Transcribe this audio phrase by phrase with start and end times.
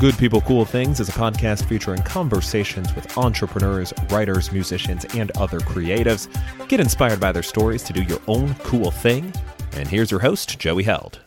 [0.00, 5.58] Good People Cool Things is a podcast featuring conversations with entrepreneurs, writers, musicians, and other
[5.58, 6.28] creatives.
[6.68, 9.32] Get inspired by their stories to do your own cool thing.
[9.72, 11.22] And here's your host, Joey Held.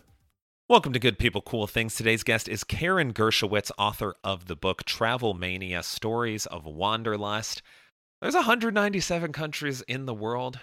[0.69, 1.95] Welcome to Good People Cool Things.
[1.95, 7.61] Today's guest is Karen Gershowitz, author of the book Travel Mania Stories of Wanderlust.
[8.21, 10.61] There's 197 countries in the world.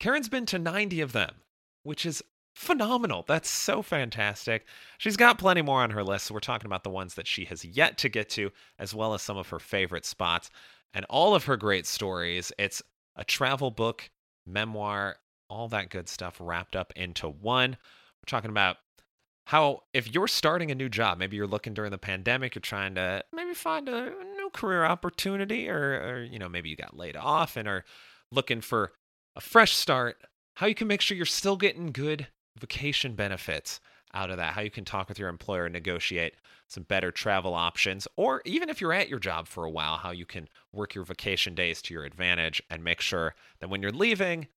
[0.00, 1.36] Karen's been to 90 of them,
[1.84, 2.24] which is
[2.60, 3.24] phenomenal.
[3.26, 4.66] That's so fantastic.
[4.98, 6.26] She's got plenty more on her list.
[6.26, 9.14] So we're talking about the ones that she has yet to get to, as well
[9.14, 10.50] as some of her favorite spots
[10.92, 12.52] and all of her great stories.
[12.58, 12.82] It's
[13.16, 14.10] a travel book,
[14.46, 15.16] memoir,
[15.48, 17.70] all that good stuff wrapped up into one.
[17.70, 18.76] We're talking about
[19.46, 22.94] how, if you're starting a new job, maybe you're looking during the pandemic, you're trying
[22.96, 27.16] to maybe find a new career opportunity, or, or you know, maybe you got laid
[27.16, 27.84] off and are
[28.30, 28.92] looking for
[29.34, 30.18] a fresh start,
[30.56, 32.28] how you can make sure you're still getting good
[32.58, 33.80] vacation benefits
[34.12, 36.34] out of that, how you can talk with your employer and negotiate
[36.66, 40.10] some better travel options, or even if you're at your job for a while, how
[40.10, 43.92] you can work your vacation days to your advantage and make sure that when you're
[43.92, 44.48] leaving,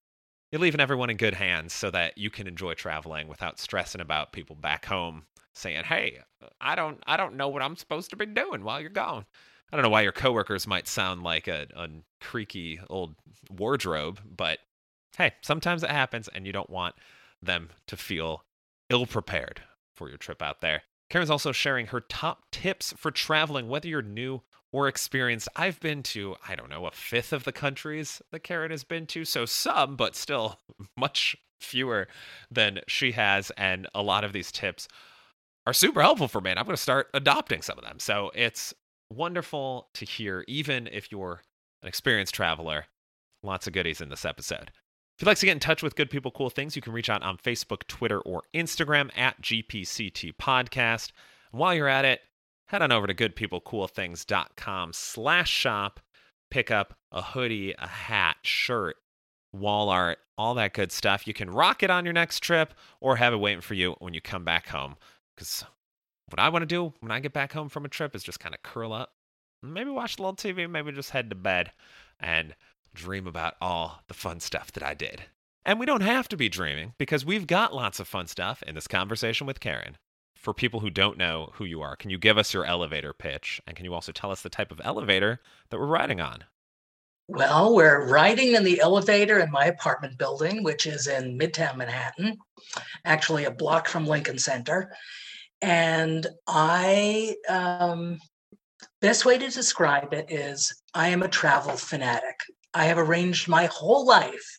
[0.50, 4.32] you're leaving everyone in good hands so that you can enjoy traveling without stressing about
[4.32, 6.20] people back home saying, "Hey,
[6.60, 9.26] I don't I don't know what I'm supposed to be doing while you're gone."
[9.72, 11.88] I don't know why your coworkers might sound like a, a
[12.20, 13.16] creaky old
[13.50, 14.60] wardrobe, but
[15.16, 16.94] hey, sometimes it happens and you don't want
[17.44, 18.44] them to feel
[18.90, 19.62] ill prepared
[19.94, 20.82] for your trip out there.
[21.10, 24.42] Karen's also sharing her top tips for traveling, whether you're new
[24.72, 25.48] or experienced.
[25.54, 29.06] I've been to, I don't know, a fifth of the countries that Karen has been
[29.06, 29.24] to.
[29.24, 30.58] So some, but still
[30.96, 32.08] much fewer
[32.50, 33.52] than she has.
[33.56, 34.88] And a lot of these tips
[35.66, 36.50] are super helpful for me.
[36.50, 38.00] And I'm going to start adopting some of them.
[38.00, 38.74] So it's
[39.12, 41.42] wonderful to hear, even if you're
[41.82, 42.86] an experienced traveler.
[43.42, 44.72] Lots of goodies in this episode.
[45.16, 47.08] If you'd like to get in touch with Good People Cool Things, you can reach
[47.08, 51.12] out on Facebook, Twitter, or Instagram at GPCT Podcast.
[51.52, 52.20] And while you're at it,
[52.66, 56.00] head on over to goodpeoplecoolthings.com slash shop.
[56.50, 58.96] Pick up a hoodie, a hat, shirt,
[59.52, 61.28] wall art, all that good stuff.
[61.28, 64.14] You can rock it on your next trip or have it waiting for you when
[64.14, 64.96] you come back home.
[65.36, 65.64] Because
[66.28, 68.40] what I want to do when I get back home from a trip is just
[68.40, 69.12] kind of curl up,
[69.62, 71.70] maybe watch a little TV, maybe just head to bed
[72.18, 72.56] and
[72.94, 75.24] dream about all the fun stuff that I did.
[75.66, 78.74] And we don't have to be dreaming because we've got lots of fun stuff in
[78.74, 79.96] this conversation with Karen.
[80.36, 83.62] For people who don't know who you are, can you give us your elevator pitch?
[83.66, 85.40] And can you also tell us the type of elevator
[85.70, 86.44] that we're riding on?
[87.28, 92.36] Well, we're riding in the elevator in my apartment building, which is in Midtown Manhattan,
[93.06, 94.92] actually a block from Lincoln Center.
[95.62, 98.18] And I, um,
[99.00, 102.36] best way to describe it is I am a travel fanatic.
[102.74, 104.58] I have arranged my whole life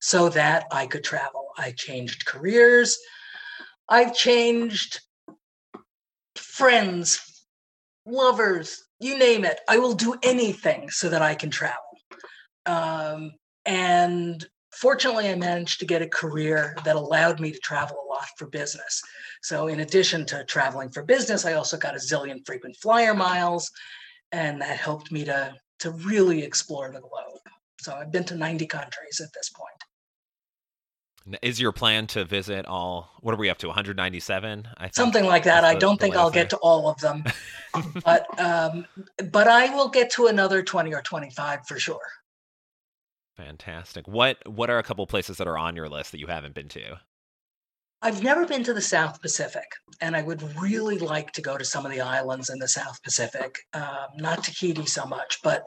[0.00, 1.48] so that I could travel.
[1.56, 2.98] I changed careers.
[3.88, 5.00] I've changed
[6.36, 7.44] friends,
[8.04, 9.60] lovers, you name it.
[9.68, 11.76] I will do anything so that I can travel.
[12.66, 13.32] Um,
[13.64, 18.26] and fortunately, I managed to get a career that allowed me to travel a lot
[18.36, 19.02] for business.
[19.42, 23.70] So, in addition to traveling for business, I also got a zillion frequent flyer miles,
[24.32, 27.45] and that helped me to to really explore the globe.
[27.80, 29.84] So I've been to 90 countries at this point.
[31.42, 33.10] Is your plan to visit all?
[33.20, 33.66] What are we up to?
[33.66, 34.68] 197?
[34.76, 35.64] I Something like that.
[35.64, 37.24] I don't think I'll get to all of them,
[38.04, 38.86] but um,
[39.32, 41.98] but I will get to another 20 or 25 for sure.
[43.36, 44.06] Fantastic.
[44.06, 46.68] What what are a couple places that are on your list that you haven't been
[46.68, 47.00] to?
[48.02, 49.66] I've never been to the South Pacific,
[50.00, 53.02] and I would really like to go to some of the islands in the South
[53.02, 53.58] Pacific.
[53.72, 55.64] Um, not Tahiti so much, but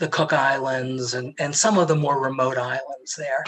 [0.00, 3.44] the Cook Islands and, and some of the more remote islands there.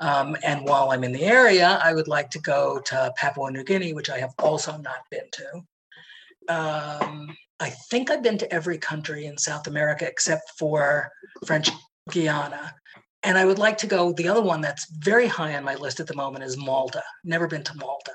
[0.00, 3.64] Um, and while I'm in the area, I would like to go to Papua New
[3.64, 6.54] Guinea, which I have also not been to.
[6.54, 11.10] Um, I think I've been to every country in South America except for
[11.46, 11.70] French
[12.10, 12.74] Guiana.
[13.24, 14.12] And I would like to go.
[14.12, 17.02] The other one that's very high on my list at the moment is Malta.
[17.24, 18.12] Never been to Malta,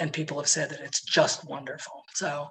[0.00, 2.02] and people have said that it's just wonderful.
[2.14, 2.48] So,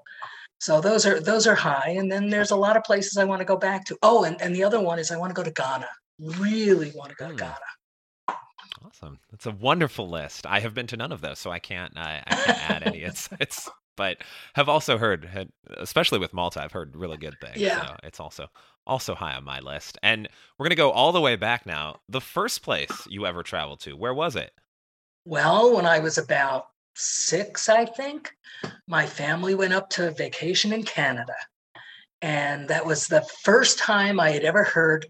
[0.59, 1.95] so those are those are high.
[1.97, 3.97] And then there's a lot of places I want to go back to.
[4.03, 5.87] Oh, and, and the other one is I want to go to Ghana.
[6.19, 7.37] Really want to go to hmm.
[7.37, 8.37] Ghana.
[8.85, 9.19] Awesome.
[9.31, 10.45] That's a wonderful list.
[10.45, 13.01] I have been to none of those, so I can't I, I can't add any.
[13.01, 14.17] It's it's but
[14.53, 17.57] have also heard, especially with Malta, I've heard really good things.
[17.57, 17.85] Yeah.
[17.85, 18.47] So it's also
[18.87, 19.97] also high on my list.
[20.03, 22.01] And we're gonna go all the way back now.
[22.09, 24.51] The first place you ever traveled to, where was it?
[25.25, 28.31] Well, when I was about six, I think,
[28.87, 31.35] my family went up to vacation in Canada.
[32.21, 35.05] And that was the first time I had ever heard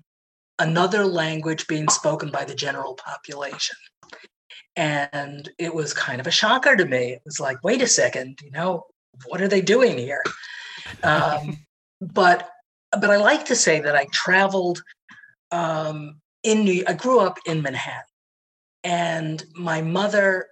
[0.60, 3.76] another language being spoken by the general population.
[4.76, 7.14] And it was kind of a shocker to me.
[7.14, 8.86] It was like, wait a second, you know,
[9.26, 10.22] what are they doing here?
[11.04, 11.58] Um,
[12.02, 12.50] but
[12.92, 14.82] but I like to say that I traveled
[15.52, 16.84] um, in New.
[16.88, 18.04] I grew up in Manhattan,
[18.84, 20.48] and my mother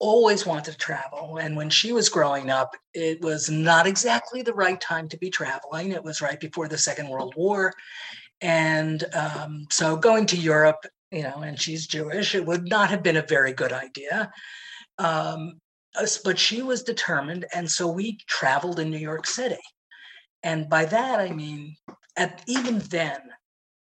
[0.00, 1.38] always wanted to travel.
[1.38, 5.30] And when she was growing up, it was not exactly the right time to be
[5.30, 5.92] traveling.
[5.92, 7.72] It was right before the Second World War,
[8.40, 10.84] and um, so going to Europe,
[11.14, 14.32] you know, and she's Jewish, it would not have been a very good idea.
[14.98, 15.60] Um,
[16.24, 19.62] but she was determined, and so we traveled in New York City.
[20.42, 21.76] And by that, I mean,
[22.16, 23.20] at even then,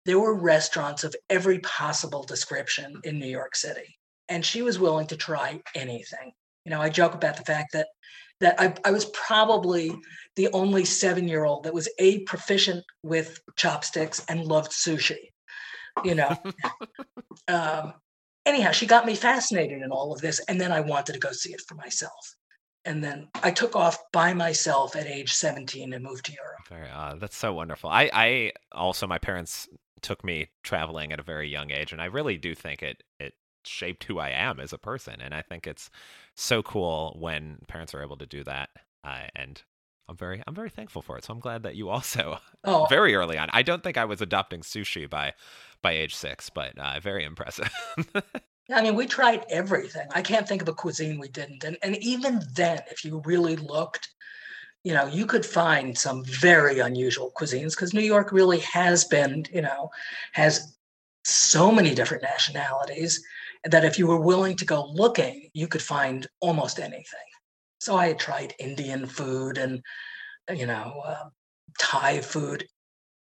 [0.05, 3.97] there were restaurants of every possible description in New York City.
[4.29, 6.31] And she was willing to try anything.
[6.63, 7.87] You know, I joke about the fact that
[8.41, 9.95] that I, I was probably
[10.35, 15.31] the only seven-year-old that was a proficient with chopsticks and loved sushi.
[16.03, 16.37] You know.
[17.47, 17.93] um,
[18.45, 21.31] anyhow, she got me fascinated in all of this, and then I wanted to go
[21.31, 22.35] see it for myself
[22.85, 26.67] and then I took off by myself at age 17 and moved to Europe.
[26.69, 27.19] Very odd.
[27.19, 27.89] That's so wonderful.
[27.89, 29.67] I, I also my parents
[30.01, 33.33] took me traveling at a very young age, and I really do think it it
[33.65, 35.19] shaped who I am as a person.
[35.19, 35.89] And I think it's
[36.35, 38.69] so cool when parents are able to do that.
[39.03, 39.61] Uh, and
[40.07, 41.25] I'm very I'm very thankful for it.
[41.25, 42.85] So I'm glad that you also oh.
[42.89, 43.49] very early on.
[43.53, 45.33] I don't think I was adopting sushi by
[45.81, 47.71] by age six, but uh, very impressive.
[48.73, 50.07] I mean, we tried everything.
[50.11, 51.63] I can't think of a cuisine we didn't.
[51.63, 54.09] And, and even then, if you really looked,
[54.83, 59.45] you know, you could find some very unusual cuisines because New York really has been,
[59.53, 59.91] you know,
[60.31, 60.75] has
[61.23, 63.23] so many different nationalities
[63.65, 67.03] that if you were willing to go looking, you could find almost anything.
[67.85, 69.79] So I tried Indian food and,
[70.51, 71.29] you know, uh,
[71.79, 72.67] Thai food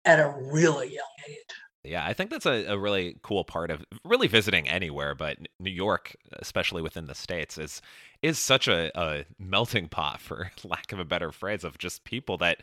[0.05, 1.37] at a really young age.
[1.83, 5.69] Yeah, I think that's a, a really cool part of really visiting anywhere, but New
[5.69, 7.81] York, especially within the states, is
[8.21, 12.37] is such a, a melting pot, for lack of a better phrase, of just people
[12.37, 12.59] that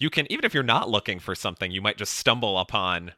[0.00, 3.12] you can even if you're not looking for something, you might just stumble upon,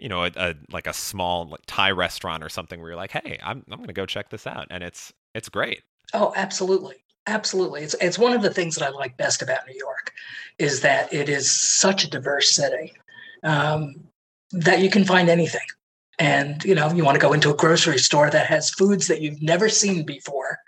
[0.00, 3.12] you know, a, a like a small like, Thai restaurant or something where you're like,
[3.12, 5.82] hey, I'm I'm gonna go check this out, and it's it's great.
[6.12, 7.05] Oh, absolutely.
[7.26, 7.82] Absolutely.
[7.82, 10.12] It's it's one of the things that I like best about New York
[10.58, 12.92] is that it is such a diverse city.
[13.42, 13.94] Um,
[14.52, 15.66] that you can find anything.
[16.18, 19.20] And you know, you want to go into a grocery store that has foods that
[19.20, 20.58] you've never seen before.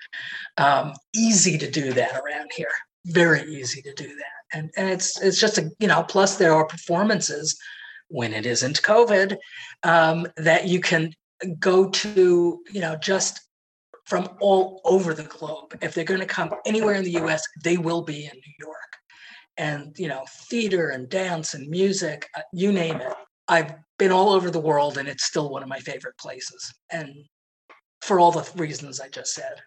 [0.59, 2.71] Um, easy to do that around here.
[3.07, 4.59] Very easy to do that.
[4.59, 6.03] And and it's it's just a you know.
[6.03, 7.59] Plus, there are performances
[8.09, 9.37] when it isn't COVID
[9.85, 11.15] um, that you can
[11.59, 12.63] go to.
[12.71, 13.48] You know, just
[14.09, 15.77] from all over the globe.
[15.83, 18.97] If they're going to come anywhere in the U.S., they will be in New York.
[19.59, 23.13] And you know, theater and dance and music, uh, you name it,
[23.49, 26.73] I've been all over the world and it's still one of my favorite places.
[26.91, 27.13] And
[28.01, 29.61] for all the reasons I just said.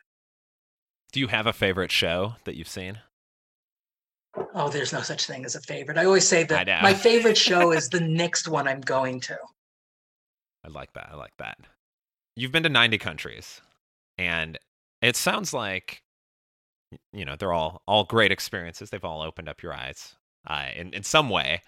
[1.12, 3.00] Do you have a favorite show that you've seen?
[4.56, 5.98] Oh, there's no such thing as a favorite.
[5.98, 9.38] I always say that my favorite show is the next one I'm going to.
[10.64, 11.10] I like that.
[11.12, 11.58] I like that.
[12.36, 13.62] You've been to 90 countries
[14.18, 14.58] and
[15.02, 16.04] it sounds like
[17.14, 18.90] you know, they're all all great experiences.
[18.90, 20.16] They've all opened up your eyes
[20.48, 21.62] uh, in in some way.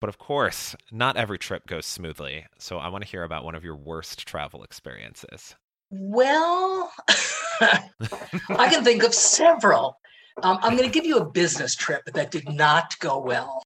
[0.00, 2.44] But of course, not every trip goes smoothly.
[2.58, 5.54] So I want to hear about one of your worst travel experiences.
[5.90, 6.92] Well,
[7.60, 9.98] I can think of several.
[10.42, 13.62] Um, I'm going to give you a business trip that did not go well.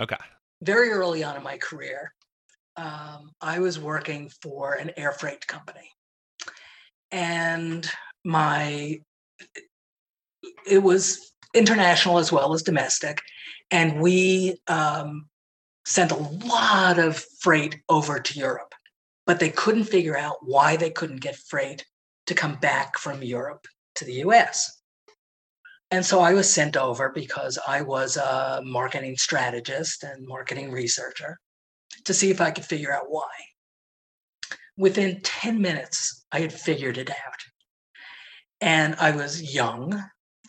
[0.00, 0.16] Okay.
[0.62, 2.12] Very early on in my career,
[2.76, 5.92] um, I was working for an air freight company.
[7.10, 7.88] And
[8.24, 9.00] my,
[10.66, 13.20] it was international as well as domestic.
[13.70, 15.26] And we um,
[15.86, 18.74] sent a lot of freight over to Europe,
[19.26, 21.84] but they couldn't figure out why they couldn't get freight
[22.26, 24.78] to come back from Europe to the US.
[25.90, 31.38] And so I was sent over because I was a marketing strategist and marketing researcher
[32.04, 33.28] to see if I could figure out why.
[34.78, 37.40] Within 10 minutes, I had figured it out.
[38.62, 40.02] And I was young.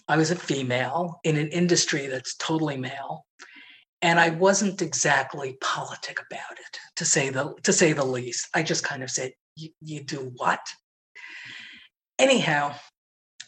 [0.07, 3.25] I was a female in an industry that's totally male
[4.01, 8.47] and I wasn't exactly politic about it, to say the to say the least.
[8.53, 10.61] I just kind of said, "You do what?"
[12.17, 12.75] Anyhow,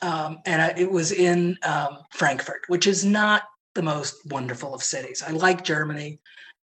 [0.01, 3.43] um, and I, it was in um, Frankfurt, which is not
[3.75, 5.23] the most wonderful of cities.
[5.25, 6.19] I like Germany.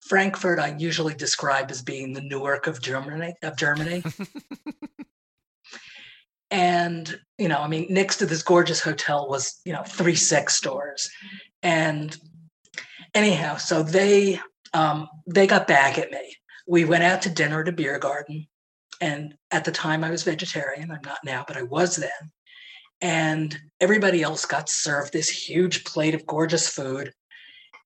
[0.02, 3.34] Frankfurt, I usually describe as being the Newark of Germany.
[3.42, 4.02] Of Germany.
[6.50, 10.54] and you know, I mean, next to this gorgeous hotel was you know three sex
[10.54, 11.08] stores,
[11.62, 12.16] and
[13.14, 14.40] anyhow, so they
[14.74, 16.36] um, they got back at me.
[16.66, 18.48] We went out to dinner at a beer garden,
[19.00, 20.90] and at the time I was vegetarian.
[20.90, 22.32] I'm not now, but I was then.
[23.00, 27.12] And everybody else got served this huge plate of gorgeous food.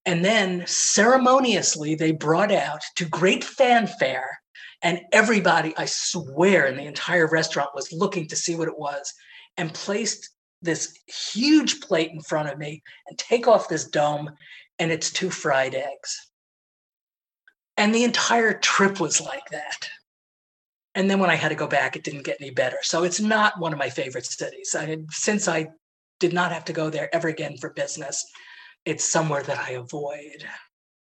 [0.06, 4.40] And then ceremoniously, they brought out to great fanfare,
[4.80, 9.12] and everybody, I swear, in the entire restaurant was looking to see what it was,
[9.56, 10.30] and placed
[10.62, 10.96] this
[11.32, 14.30] huge plate in front of me and take off this dome,
[14.78, 16.30] and it's two fried eggs.
[17.76, 19.88] And the entire trip was like that.
[20.94, 22.78] And then when I had to go back, it didn't get any better.
[22.82, 24.74] So it's not one of my favorite cities.
[24.78, 25.68] I, since I
[26.20, 28.24] did not have to go there ever again for business,
[28.86, 30.46] it's somewhere that I avoid.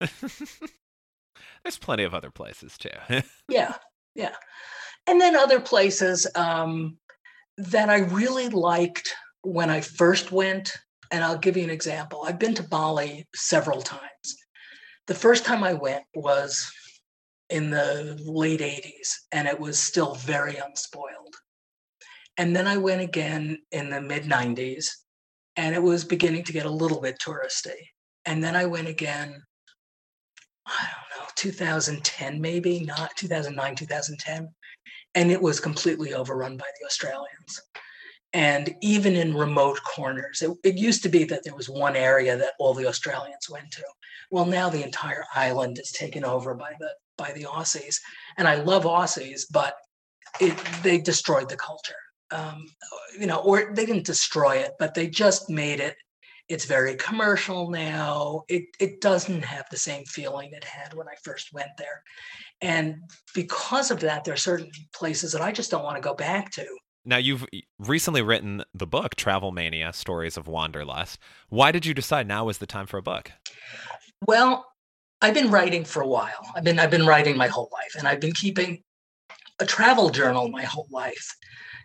[0.00, 2.88] There's plenty of other places too.
[3.48, 3.74] yeah,
[4.14, 4.34] yeah.
[5.06, 6.96] And then other places um,
[7.58, 10.72] that I really liked when I first went.
[11.10, 12.24] And I'll give you an example.
[12.26, 14.00] I've been to Bali several times.
[15.06, 16.72] The first time I went was
[17.50, 21.36] in the late 80s, and it was still very unspoiled.
[22.38, 24.88] And then I went again in the mid 90s,
[25.56, 27.76] and it was beginning to get a little bit touristy.
[28.26, 29.42] And then I went again,
[30.66, 34.48] I don't know, 2010 maybe, not 2009, 2010.
[35.14, 37.60] And it was completely overrun by the Australians.
[38.32, 42.36] And even in remote corners, it, it used to be that there was one area
[42.36, 43.84] that all the Australians went to.
[44.30, 48.00] Well, now the entire island is taken over by the by the Aussies,
[48.36, 49.76] and I love Aussies, but
[50.40, 51.94] it, they destroyed the culture.
[52.30, 52.66] Um,
[53.18, 55.96] you know, or they didn't destroy it, but they just made it.
[56.48, 58.42] It's very commercial now.
[58.48, 62.02] It it doesn't have the same feeling it had when I first went there,
[62.60, 62.96] and
[63.34, 66.50] because of that, there are certain places that I just don't want to go back
[66.52, 66.66] to.
[67.06, 67.44] Now, you've
[67.78, 71.18] recently written the book, Travel Mania Stories of Wanderlust.
[71.50, 73.30] Why did you decide now was the time for a book?
[74.26, 74.66] Well,
[75.20, 76.46] I've been writing for a while.
[76.56, 78.82] I've been I've been writing my whole life, and I've been keeping
[79.60, 81.34] a travel journal my whole life.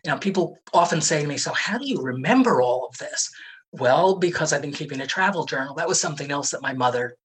[0.04, 3.30] You know, people often say to me, "So how do you remember all of this?"
[3.72, 5.76] Well, because I've been keeping a travel journal.
[5.76, 7.16] That was something else that my mother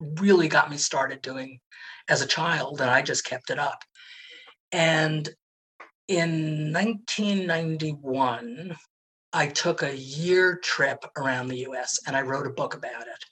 [0.00, 1.60] really got me started doing
[2.08, 3.82] as a child, and I just kept it up.
[4.72, 5.28] And
[6.08, 8.76] in 1991,
[9.32, 13.24] I took a year trip around the US and I wrote a book about it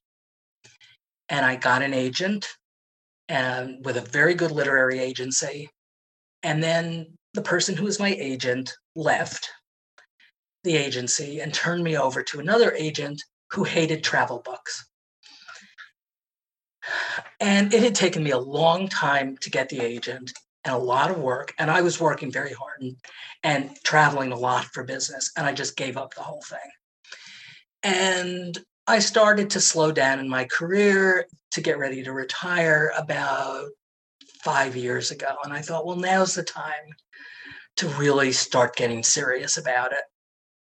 [1.29, 2.47] and I got an agent
[3.29, 5.71] and with a very good literary agency.
[6.43, 9.49] And then the person who was my agent left
[10.65, 14.91] the agency and turned me over to another agent who hated travel books.
[17.39, 20.33] And it had taken me a long time to get the agent
[20.65, 21.55] and a lot of work.
[21.61, 22.97] And I was working very hard and,
[23.45, 25.31] and traveling a lot for business.
[25.37, 26.59] And I just gave up the whole thing.
[27.85, 33.69] And I started to slow down in my career to get ready to retire about
[34.43, 35.37] five years ago.
[35.45, 36.95] And I thought, well, now's the time
[37.77, 40.05] to really start getting serious about it.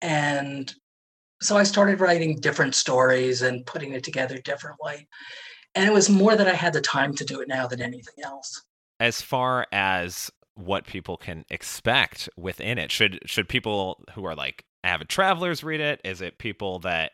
[0.02, 0.74] And
[1.42, 5.08] so I started writing different stories and putting it together differently.
[5.76, 8.24] And it was more that I had the time to do it now than anything
[8.24, 8.64] else.
[9.00, 14.64] As far as what people can expect within it, should should people who are like
[14.84, 16.00] avid travelers read it?
[16.06, 17.12] Is it people that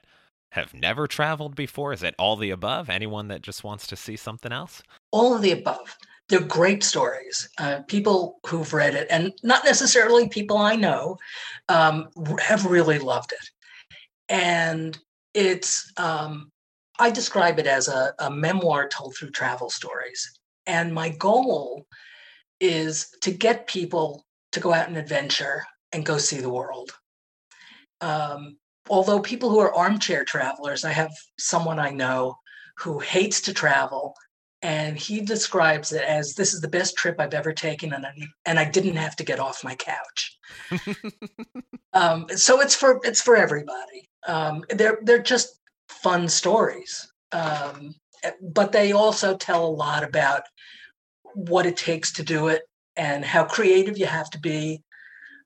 [0.52, 1.94] have never traveled before?
[1.94, 2.90] Is it all the above?
[2.90, 4.84] Anyone that just wants to see something else?
[5.12, 5.98] All of the above.
[6.32, 7.50] They're great stories.
[7.58, 11.18] Uh, people who've read it, and not necessarily people I know,
[11.68, 12.08] um,
[12.40, 13.50] have really loved it.
[14.30, 14.98] And
[15.34, 16.50] it's, um,
[17.00, 20.40] I describe it as a, a memoir told through travel stories.
[20.66, 21.86] And my goal
[22.62, 26.92] is to get people to go out and adventure and go see the world.
[28.00, 28.56] Um,
[28.90, 32.38] although people who are armchair travelers, I have someone I know
[32.78, 34.16] who hates to travel
[34.62, 38.14] and he describes it as this is the best trip I've ever taken, and I,
[38.46, 40.38] and I didn't have to get off my couch.
[41.94, 44.10] um, so it's for it's for everybody.
[44.28, 47.96] Um, they're they're just fun stories, um,
[48.42, 50.44] but they also tell a lot about
[51.34, 52.62] what it takes to do it
[52.96, 54.84] and how creative you have to be,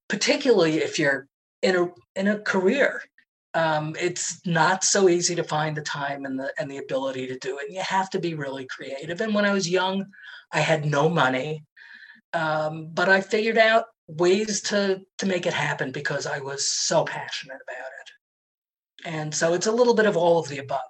[0.09, 1.27] particularly if you're
[1.61, 3.01] in a in a career
[3.55, 7.39] um, it's not so easy to find the time and the and the ability to
[7.39, 7.71] do it.
[7.71, 9.21] You have to be really creative.
[9.21, 10.05] And when I was young,
[10.51, 11.63] I had no money,
[12.33, 17.05] um, but I figured out ways to to make it happen because I was so
[17.05, 19.09] passionate about it.
[19.09, 20.81] And so it's a little bit of all of the above.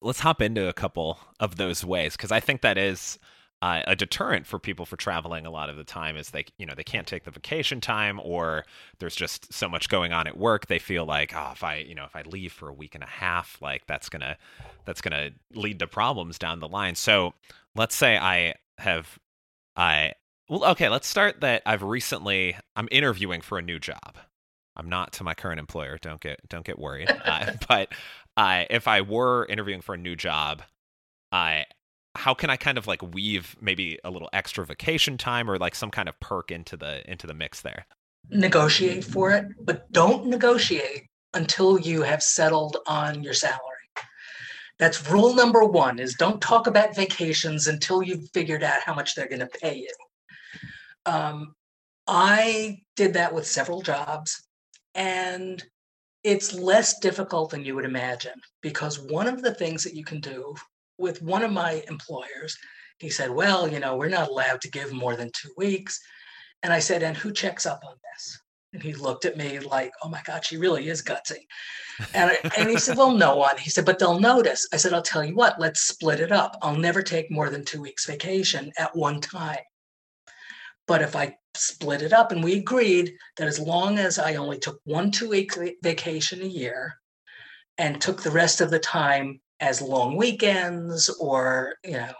[0.00, 3.18] Let's hop into a couple of those ways because I think that is
[3.62, 6.66] uh, a deterrent for people for traveling a lot of the time is they you
[6.66, 8.64] know they can't take the vacation time or
[8.98, 11.94] there's just so much going on at work they feel like oh if i you
[11.94, 14.36] know if i leave for a week and a half like that's gonna
[14.84, 16.96] that's gonna lead to problems down the line.
[16.96, 17.34] So
[17.76, 19.18] let's say i have
[19.76, 20.12] i
[20.48, 24.18] well okay let's start that i've recently i'm interviewing for a new job.
[24.74, 27.08] I'm not to my current employer don't get don't get worried.
[27.24, 27.92] Uh, but
[28.36, 30.62] uh, if i were interviewing for a new job
[31.30, 31.66] I
[32.14, 35.74] how can I kind of like weave maybe a little extra vacation time or like
[35.74, 37.86] some kind of perk into the into the mix there?
[38.30, 43.60] Negotiate for it, but don't negotiate until you have settled on your salary.
[44.78, 49.14] That's rule number one is don't talk about vacations until you've figured out how much
[49.14, 49.94] they're going to pay you.
[51.06, 51.54] Um,
[52.06, 54.42] I did that with several jobs
[54.94, 55.62] and
[56.24, 60.20] it's less difficult than you would imagine because one of the things that you can
[60.20, 60.54] do
[60.98, 62.56] with one of my employers,
[62.98, 66.00] he said, Well, you know, we're not allowed to give more than two weeks.
[66.62, 68.40] And I said, And who checks up on this?
[68.72, 71.46] And he looked at me like, Oh my God, she really is gutsy.
[72.14, 73.58] And, and he said, Well, no one.
[73.58, 74.68] He said, But they'll notice.
[74.72, 76.56] I said, I'll tell you what, let's split it up.
[76.62, 79.58] I'll never take more than two weeks vacation at one time.
[80.86, 84.58] But if I split it up, and we agreed that as long as I only
[84.58, 86.94] took one two week vacation a year
[87.78, 92.12] and took the rest of the time as long weekends or, you know,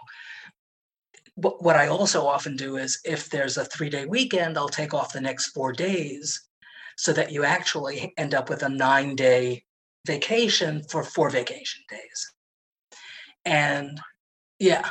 [1.35, 5.13] what I also often do is if there's a three day weekend, I'll take off
[5.13, 6.41] the next four days
[6.95, 9.63] so that you actually end up with a nine day
[10.05, 12.33] vacation for four vacation days.
[13.45, 13.99] And
[14.59, 14.89] yeah.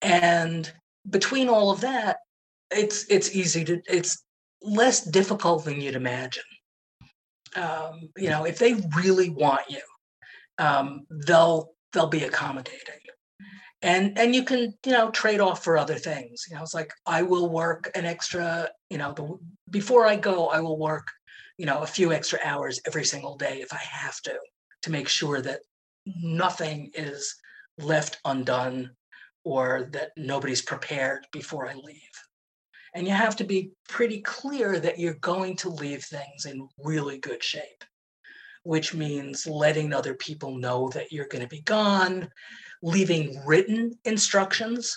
[0.00, 0.72] And
[1.10, 2.18] between all of that,
[2.70, 4.24] it's it's easy to it's
[4.62, 6.44] less difficult than you'd imagine.
[7.54, 9.82] Um, you know, if they really want you,
[10.58, 13.00] um, they'll they'll be accommodating,
[13.82, 16.44] and and you can you know trade off for other things.
[16.48, 18.68] You know, it's like I will work an extra.
[18.90, 19.38] You know, the,
[19.70, 21.06] before I go, I will work
[21.58, 24.38] you know a few extra hours every single day if I have to
[24.82, 25.60] to make sure that
[26.22, 27.34] nothing is
[27.78, 28.90] left undone
[29.44, 32.16] or that nobody's prepared before I leave.
[32.94, 37.18] And you have to be pretty clear that you're going to leave things in really
[37.18, 37.84] good shape,
[38.66, 42.28] which means letting other people know that you're going to be gone,
[42.82, 44.96] leaving written instructions,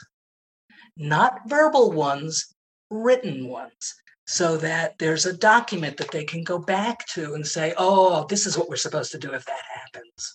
[0.97, 2.55] not verbal ones,
[2.89, 7.73] written ones, so that there's a document that they can go back to and say,
[7.77, 10.33] oh, this is what we're supposed to do if that happens.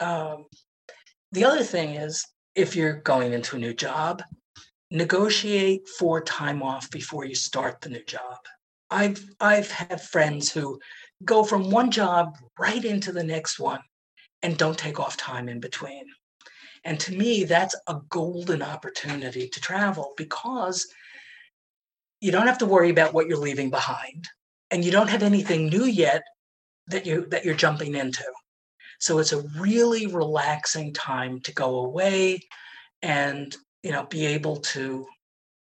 [0.00, 0.46] Um,
[1.32, 4.22] the other thing is, if you're going into a new job,
[4.90, 8.38] negotiate for time off before you start the new job.
[8.90, 10.78] I've I've had friends who
[11.24, 13.80] go from one job right into the next one
[14.42, 16.04] and don't take off time in between.
[16.84, 20.86] And to me, that's a golden opportunity to travel because
[22.20, 24.28] you don't have to worry about what you're leaving behind
[24.70, 26.22] and you don't have anything new yet
[26.88, 28.24] that you that you're jumping into.
[29.00, 32.40] So it's a really relaxing time to go away
[33.02, 33.54] and
[33.86, 35.06] you know, be able to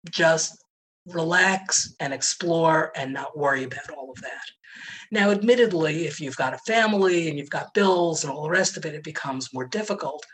[0.09, 0.62] just
[1.07, 4.45] relax and explore and not worry about all of that.
[5.11, 8.77] Now, admittedly, if you've got a family and you've got bills and all the rest
[8.77, 10.25] of it, it becomes more difficult.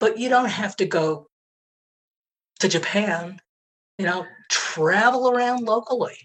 [0.00, 1.28] But you don't have to go
[2.60, 3.38] to Japan,
[3.98, 6.16] you know, travel around locally,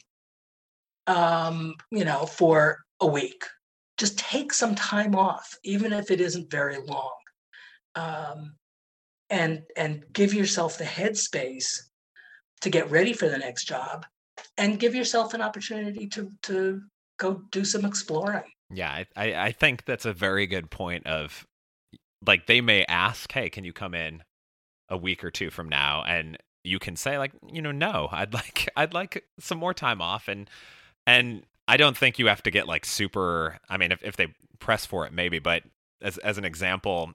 [1.08, 3.44] um, you know, for a week.
[3.98, 7.14] Just take some time off, even if it isn't very long.
[7.96, 8.56] Um,
[9.30, 11.80] and and give yourself the headspace
[12.64, 14.06] to get ready for the next job
[14.58, 16.82] and give yourself an opportunity to to
[17.18, 21.46] go do some exploring yeah i i think that's a very good point of
[22.26, 24.24] like they may ask hey can you come in
[24.90, 28.34] a week or two from now and you can say like you know no i'd
[28.34, 30.50] like i'd like some more time off and
[31.06, 34.28] and i don't think you have to get like super i mean if, if they
[34.60, 35.64] press for it maybe but
[36.02, 37.14] as as an example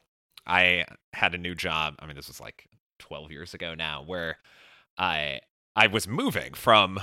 [0.49, 1.97] I had a new job.
[1.99, 4.39] I mean, this was like 12 years ago now, where
[4.99, 5.41] I
[5.77, 7.01] I was moving from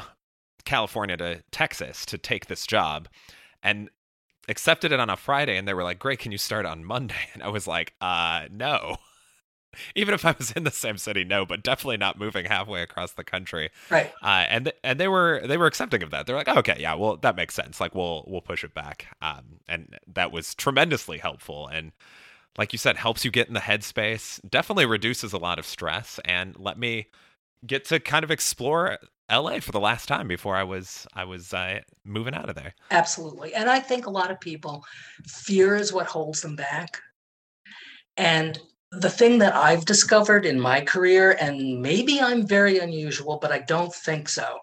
[0.66, 3.08] California to Texas to take this job,
[3.64, 3.90] and
[4.50, 5.58] accepted it on a Friday.
[5.58, 8.48] And they were like, "Great, can you start on Monday?" And I was like, "Uh,
[8.52, 8.98] no."
[9.96, 13.12] Even if I was in the same city, no, but definitely not moving halfway across
[13.12, 13.72] the country.
[13.90, 14.10] Right.
[14.24, 16.26] Uh, and th- and they were they were accepting of that.
[16.26, 17.82] They're like, oh, okay, yeah, well, that makes sense.
[17.82, 19.08] Like, we'll we'll push it back.
[19.22, 21.68] Um, and that was tremendously helpful.
[21.68, 21.92] And
[22.58, 26.20] like you said, helps you get in the headspace, definitely reduces a lot of stress,
[26.24, 27.08] and let me
[27.66, 28.98] get to kind of explore
[29.32, 32.74] LA for the last time before I was I was uh, moving out of there.
[32.92, 34.84] Absolutely, and I think a lot of people
[35.28, 37.02] fear is what holds them back,
[38.18, 38.60] and
[38.92, 43.60] the thing that I've discovered in my career, and maybe I'm very unusual, but I
[43.60, 44.60] don't think so.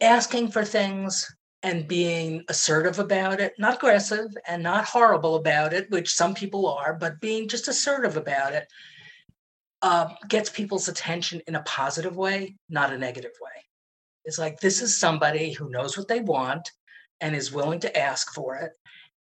[0.00, 1.26] Asking for things,
[1.64, 6.68] and being assertive about it, not aggressive and not horrible about it, which some people
[6.68, 8.68] are, but being just assertive about it
[9.84, 13.50] uh, gets people's attention in a positive way, not a negative way.
[14.24, 16.70] It's like this is somebody who knows what they want
[17.20, 18.72] and is willing to ask for it.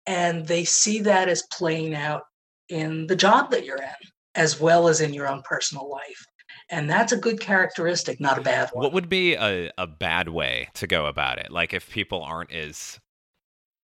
[0.07, 2.23] And they see that as playing out
[2.69, 4.09] in the job that you're in.
[4.35, 6.25] as well as in your own personal life.
[6.71, 8.85] And that's a good characteristic, not a bad one.
[8.85, 11.51] What would be a, a bad way to go about it?
[11.51, 12.99] Like if people aren't as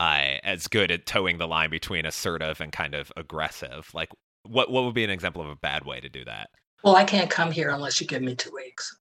[0.01, 4.11] uh, as good at toeing the line between assertive and kind of aggressive, like
[4.45, 6.49] what what would be an example of a bad way to do that?
[6.85, 8.97] Well, I can't come here unless you give me two weeks.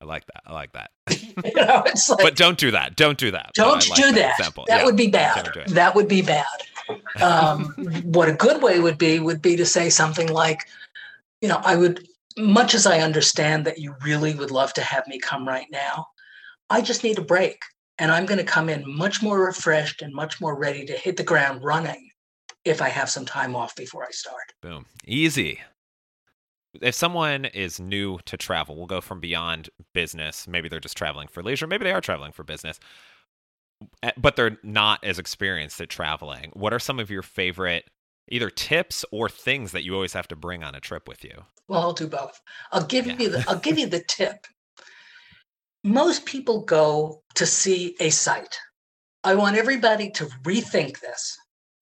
[0.00, 0.42] I like that.
[0.46, 0.90] I like that.
[1.44, 2.96] you know, like, but don't do that.
[2.96, 3.50] Don't do that.
[3.54, 4.38] Don't like do that.
[4.38, 4.64] Example.
[4.66, 4.84] That yeah.
[4.86, 5.50] would be bad.
[5.68, 6.46] That would be bad.
[7.20, 7.66] Um,
[8.04, 10.66] what a good way would be would be to say something like,
[11.42, 12.06] you know, I would,
[12.38, 16.06] much as I understand that you really would love to have me come right now,
[16.70, 17.58] I just need a break.
[17.98, 21.18] And I'm going to come in much more refreshed and much more ready to hit
[21.18, 22.09] the ground running
[22.64, 24.52] if I have some time off before I start.
[24.62, 24.86] Boom.
[25.06, 25.60] Easy
[26.80, 30.46] if someone is new to travel, we'll go from beyond business.
[30.46, 31.66] Maybe they're just traveling for leisure.
[31.66, 32.78] Maybe they are traveling for business,
[34.02, 36.50] eh, but they're not as experienced at traveling.
[36.54, 37.90] What are some of your favorite
[38.28, 41.44] either tips or things that you always have to bring on a trip with you?
[41.68, 42.40] Well, I'll do both.
[42.72, 43.16] I'll give yeah.
[43.18, 44.46] you the I'll give you the tip.
[45.82, 48.58] Most people go to see a site.
[49.24, 51.36] I want everybody to rethink this.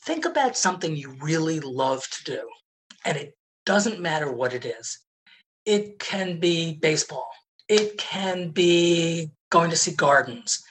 [0.09, 2.49] Think about something you really love to do
[3.05, 5.01] and it doesn't matter what it is.
[5.67, 7.29] It can be baseball.
[7.69, 10.65] It can be going to see gardens.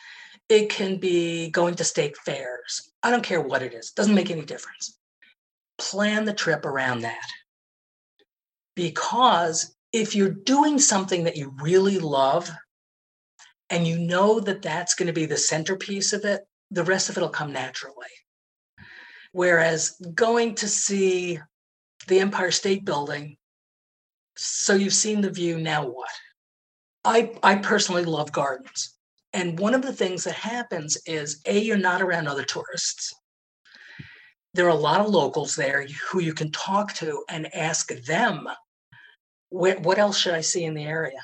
[0.49, 2.91] It can be going to state fairs.
[3.03, 3.89] I don't care what it is.
[3.89, 4.97] It doesn't make any difference.
[5.77, 7.29] Plan the trip around that.
[8.75, 12.49] Because if you're doing something that you really love
[13.69, 17.17] and you know that that's going to be the centerpiece of it, the rest of
[17.17, 18.07] it will come naturally.
[19.37, 21.39] Whereas going to see
[22.07, 23.37] the Empire State Building.
[24.35, 26.09] So you've seen the view, now what?
[27.05, 28.95] I, I personally love gardens.
[29.33, 33.13] And one of the things that happens is A, you're not around other tourists.
[34.55, 38.47] There are a lot of locals there who you can talk to and ask them,
[39.49, 41.21] what else should I see in the area?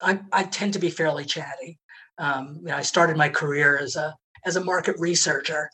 [0.00, 1.78] I, I tend to be fairly chatty.
[2.16, 5.68] Um, you know, I started my career as a as a market researcher,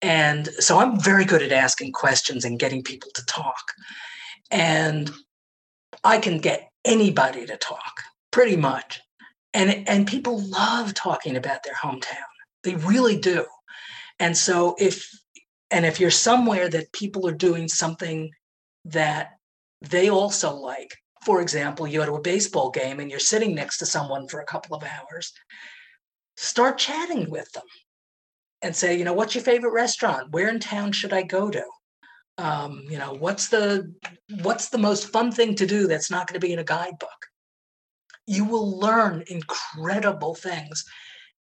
[0.00, 3.72] and so I'm very good at asking questions and getting people to talk.
[4.50, 5.10] And
[6.04, 9.00] I can get anybody to talk pretty much.
[9.54, 12.16] And, and people love talking about their hometown.
[12.62, 13.44] They really do.
[14.20, 15.10] And so if
[15.70, 18.30] and if you're somewhere that people are doing something
[18.86, 19.32] that
[19.82, 23.76] they also like, for example, you go to a baseball game and you're sitting next
[23.78, 25.30] to someone for a couple of hours,
[26.38, 27.64] start chatting with them
[28.62, 30.32] and say, you know, what's your favorite restaurant?
[30.32, 31.64] Where in town should I go to?
[32.38, 33.92] Um, you know, what's the
[34.42, 37.26] what's the most fun thing to do that's not going to be in a guidebook?
[38.26, 40.84] You will learn incredible things.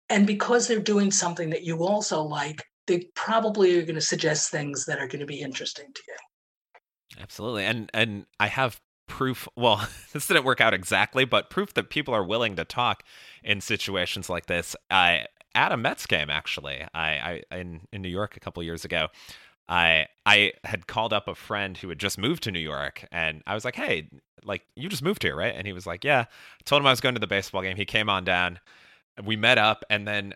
[0.10, 4.50] And because they're doing something that you also like, they probably are going to suggest
[4.50, 7.22] things that are going to be interesting to you.
[7.22, 7.66] Absolutely.
[7.66, 12.14] And and I have proof well this didn't work out exactly but proof that people
[12.14, 13.04] are willing to talk
[13.44, 16.84] in situations like this i at a Mets game actually.
[16.94, 19.08] I, I in in New York a couple years ago.
[19.70, 23.44] I I had called up a friend who had just moved to New York, and
[23.46, 24.10] I was like, "Hey,
[24.44, 26.92] like you just moved here, right?" And he was like, "Yeah." I told him I
[26.92, 27.76] was going to the baseball game.
[27.78, 28.60] He came on down.
[29.24, 30.34] We met up, and then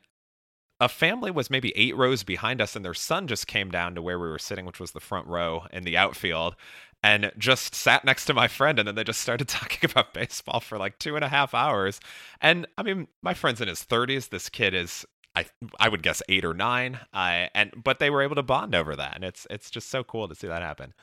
[0.82, 4.02] a family was maybe eight rows behind us, and their son just came down to
[4.02, 6.56] where we were sitting, which was the front row in the outfield
[7.04, 10.60] and just sat next to my friend and then they just started talking about baseball
[10.60, 12.00] for like two and a half hours.
[12.42, 15.46] And i mean my friend's in his 30s this kid is i
[15.80, 17.00] i would guess eight or nine.
[17.14, 20.04] Uh, and but they were able to bond over that and it's it's just so
[20.04, 20.94] cool to see that happen.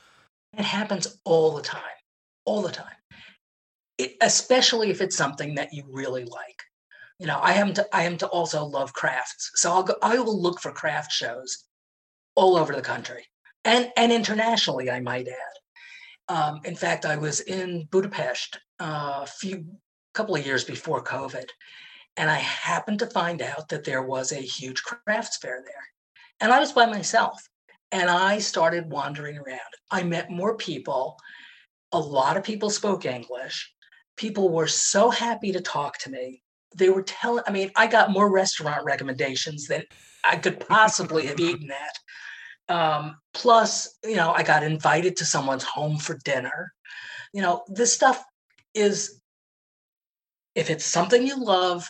[0.57, 1.81] It happens all the time
[2.45, 2.87] all the time.
[3.97, 6.63] It, especially if it's something that you really like.
[7.19, 10.17] You know i am to i am to also love crafts so i'll go i
[10.19, 11.65] will look for craft shows
[12.35, 13.25] all over the country
[13.65, 15.59] and and internationally i might add
[16.29, 19.65] um, in fact, I was in Budapest uh, a few
[20.13, 21.45] couple of years before COVID,
[22.17, 25.87] and I happened to find out that there was a huge crafts fair there,
[26.39, 27.49] and I was by myself,
[27.91, 29.59] and I started wandering around.
[29.89, 31.17] I met more people.
[31.91, 33.73] A lot of people spoke English.
[34.15, 36.43] People were so happy to talk to me.
[36.75, 37.43] They were telling.
[37.47, 39.83] I mean, I got more restaurant recommendations than
[40.23, 41.97] I could possibly have eaten at.
[42.69, 46.71] Um, plus, you know, I got invited to someone's home for dinner.
[47.33, 48.23] You know, this stuff
[48.75, 49.19] is,
[50.53, 51.89] if it's something you love,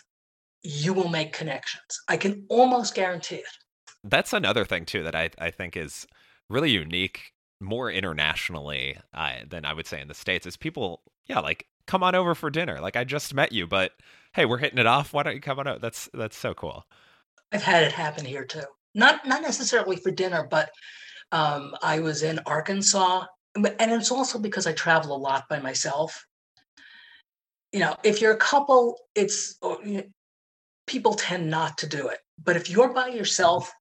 [0.64, 2.02] you will make connections.
[2.08, 3.58] I can almost guarantee it.
[4.04, 6.08] That's another thing, too, that I, I think is
[6.50, 11.40] really unique more internationally uh, than I would say in the States is people, yeah,
[11.40, 12.80] like, come on over for dinner.
[12.80, 13.92] Like, I just met you, but
[14.34, 15.12] hey, we're hitting it off.
[15.12, 15.80] Why don't you come on over?
[15.80, 16.86] That's, that's so cool.
[17.52, 18.64] I've had it happen here too
[18.94, 20.70] not not necessarily for dinner, but
[21.32, 26.26] Um, I was in Arkansas, and it's also because I travel a lot by myself.
[27.72, 29.78] You know, if you're a couple, it's oh,
[30.88, 32.18] people tend not to do it.
[32.44, 33.72] But if you're by yourself,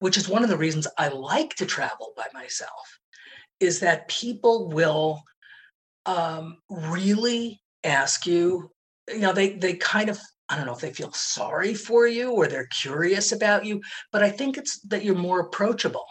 [0.00, 2.86] which is one of the reasons I like to travel by myself,
[3.60, 5.22] is that people will
[6.04, 8.72] um, really ask you,
[9.06, 12.30] you know, they they kind of I don't know if they feel sorry for you
[12.30, 13.80] or they're curious about you,
[14.12, 16.06] but I think it's that you're more approachable.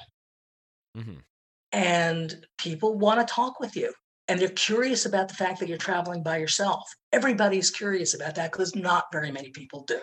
[0.95, 1.19] Mm-hmm.
[1.71, 3.93] And people want to talk with you.
[4.28, 6.84] And they're curious about the fact that you're traveling by yourself.
[7.13, 10.02] Everybody's curious about that because not very many people do.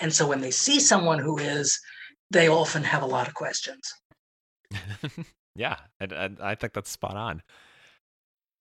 [0.00, 1.78] And so when they see someone who is,
[2.30, 3.92] they often have a lot of questions.
[5.56, 7.42] yeah, and, and I think that's spot on.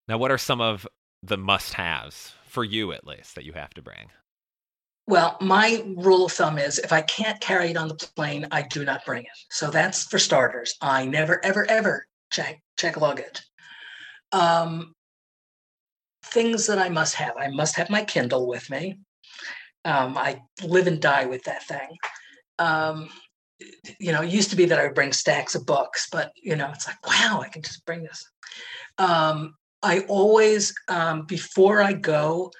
[0.08, 0.88] Now, what are some of
[1.22, 4.10] the must haves for you, at least, that you have to bring?
[5.08, 8.63] Well, my rule of thumb is if I can't carry it on the plane, I
[8.63, 9.38] do not bring it.
[9.50, 10.76] So that's for starters.
[10.82, 13.41] I never, ever, ever check check luggage.
[14.34, 14.93] Um,
[16.26, 17.38] things that I must have.
[17.38, 19.00] I must have my Kindle with me.
[19.86, 21.98] Um, I live and die with that thing.
[22.60, 23.10] Um,
[24.00, 26.58] you know, it used to be that I would bring stacks of books, but you
[26.58, 28.30] know, it's like, wow, I can just bring this.
[28.98, 32.52] Um, I always, um, before I go,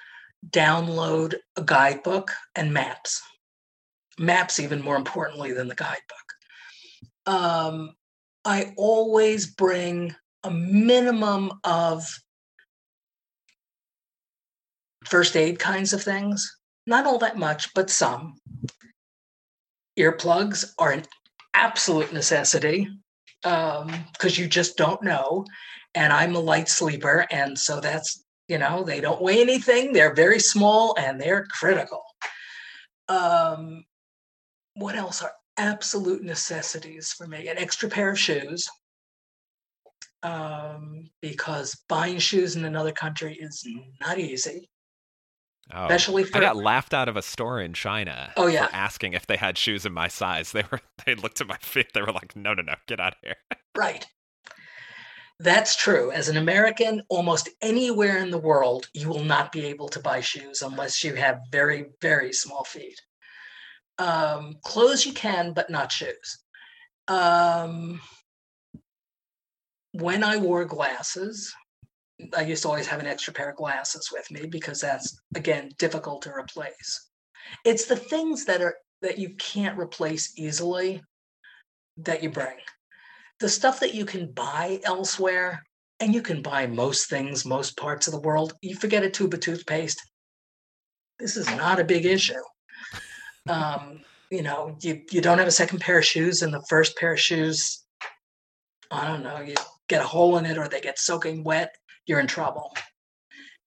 [0.48, 3.22] download a guidebook and maps.
[4.18, 6.02] Maps, even more importantly than the guidebook.
[7.26, 7.94] Um,
[8.44, 12.06] I always bring a minimum of
[15.04, 16.56] first aid kinds of things.
[16.86, 18.34] Not all that much, but some.
[19.98, 21.04] Earplugs are an
[21.54, 22.88] absolute necessity
[23.42, 25.44] because um, you just don't know.
[25.94, 27.26] And I'm a light sleeper.
[27.30, 29.92] And so that's you know, they don't weigh anything.
[29.92, 32.02] They're very small and they're critical.
[33.08, 33.84] Um,
[34.74, 37.48] what else are absolute necessities for me?
[37.48, 38.68] An extra pair of shoes.
[40.22, 43.64] Um, because buying shoes in another country is
[44.00, 44.68] not easy.
[45.72, 48.32] Oh, Especially for, I got laughed out of a store in China.
[48.36, 50.52] Oh yeah, asking if they had shoes in my size.
[50.52, 51.92] They were they looked at my feet.
[51.92, 53.36] They were like, "No, no, no, get out of here."
[53.76, 54.06] right.
[55.40, 56.10] That's true.
[56.10, 60.20] As an American, almost anywhere in the world, you will not be able to buy
[60.20, 63.00] shoes unless you have very, very small feet.
[63.98, 66.38] Um, clothes you can, but not shoes.
[67.06, 68.00] Um,
[69.92, 71.54] when I wore glasses,
[72.36, 75.70] I used to always have an extra pair of glasses with me because that's again
[75.78, 77.10] difficult to replace.
[77.64, 81.00] It's the things that are that you can't replace easily
[81.98, 82.56] that you bring
[83.40, 85.64] the stuff that you can buy elsewhere,
[86.00, 89.34] and you can buy most things, most parts of the world, you forget a tube
[89.34, 90.00] of toothpaste.
[91.18, 92.42] This is not a big issue.
[93.48, 96.96] Um, you know, you, you don't have a second pair of shoes, and the first
[96.96, 97.84] pair of shoes,
[98.90, 99.54] I don't know, you
[99.88, 101.74] get a hole in it or they get soaking wet,
[102.06, 102.74] you're in trouble.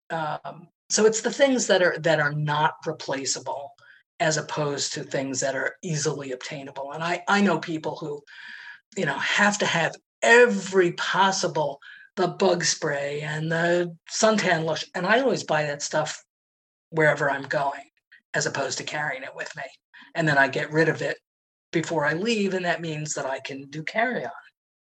[0.09, 3.71] Um, so it's the things that are that are not replaceable
[4.19, 6.91] as opposed to things that are easily obtainable.
[6.91, 8.21] And I I know people who
[8.97, 11.79] you know, have to have every possible
[12.15, 14.89] the bug spray and the suntan lotion.
[14.95, 16.23] And I always buy that stuff
[16.89, 17.89] wherever I'm going,
[18.33, 19.63] as opposed to carrying it with me.
[20.13, 21.17] And then I get rid of it
[21.71, 24.31] before I leave, and that means that I can do carry on.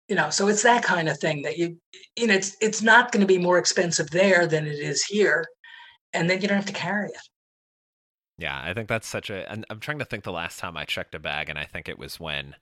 [0.07, 1.77] You know, so it's that kind of thing that you,
[2.17, 5.45] you know, it's it's not going to be more expensive there than it is here,
[6.13, 7.27] and then you don't have to carry it.
[8.37, 9.49] Yeah, I think that's such a.
[9.51, 11.87] And I'm trying to think the last time I checked a bag, and I think
[11.87, 12.55] it was when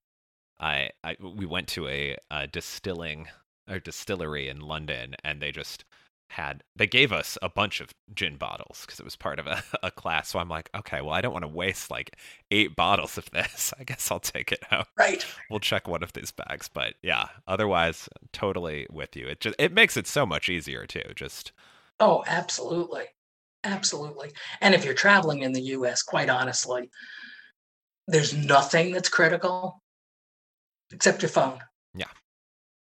[0.59, 3.27] I, I we went to a, a distilling
[3.69, 5.85] or distillery in London, and they just
[6.29, 9.63] had they gave us a bunch of gin bottles because it was part of a,
[9.83, 10.29] a class.
[10.29, 12.15] So I'm like, okay, well, I don't want to waste like
[12.51, 13.73] eight bottles of this.
[13.79, 14.87] I guess I'll take it out.
[14.97, 15.25] Right.
[15.49, 17.25] We'll check one of these bags, but yeah.
[17.47, 19.27] Otherwise, totally with you.
[19.27, 21.13] It just it makes it so much easier too.
[21.15, 21.51] Just
[21.99, 23.05] oh, absolutely,
[23.63, 24.31] absolutely.
[24.61, 26.89] And if you're traveling in the U.S., quite honestly,
[28.07, 29.81] there's nothing that's critical
[30.91, 31.59] except your phone.
[31.95, 32.07] Yeah.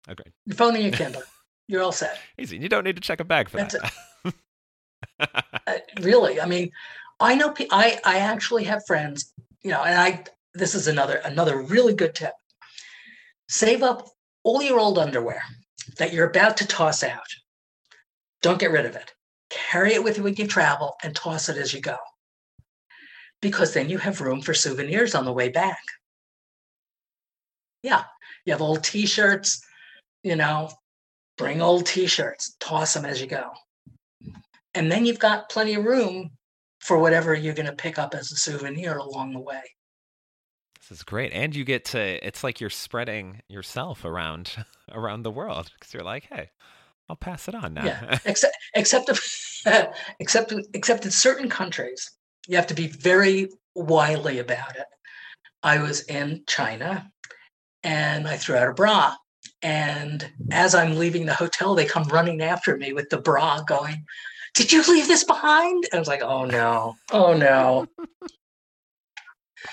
[0.08, 0.32] Agreed.
[0.46, 1.22] Your phone and your Kindle.
[1.68, 2.18] You're all set.
[2.38, 2.58] Easy.
[2.58, 3.76] You don't need to check a bag for That's
[4.24, 4.34] that.
[5.66, 6.70] uh, really, I mean,
[7.20, 7.54] I know.
[7.70, 9.32] I I actually have friends.
[9.62, 10.24] You know, and I.
[10.56, 12.34] This is another another really good tip.
[13.48, 14.06] Save up
[14.44, 15.42] all your old underwear
[15.98, 17.26] that you're about to toss out.
[18.42, 19.12] Don't get rid of it.
[19.50, 21.96] Carry it with you when you travel and toss it as you go.
[23.40, 25.80] Because then you have room for souvenirs on the way back.
[27.84, 28.04] Yeah.
[28.46, 29.60] You have old t shirts,
[30.22, 30.70] you know,
[31.36, 33.50] bring old t shirts, toss them as you go.
[34.74, 36.30] And then you've got plenty of room
[36.80, 39.62] for whatever you're going to pick up as a souvenir along the way.
[40.80, 42.26] This is great, and you get to.
[42.26, 46.50] It's like you're spreading yourself around around the world because you're like, hey,
[47.08, 47.84] I'll pass it on now.
[47.84, 49.62] Yeah, except except if,
[50.20, 52.10] except except in certain countries,
[52.48, 54.86] you have to be very wily about it.
[55.62, 57.10] I was in China,
[57.84, 59.14] and I threw out a bra,
[59.62, 64.04] and as I'm leaving the hotel, they come running after me with the bra, going,
[64.54, 67.86] "Did you leave this behind?" And I was like, "Oh no, oh no."